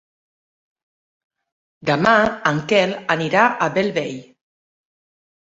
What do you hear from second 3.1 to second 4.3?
anirà a Bellvei.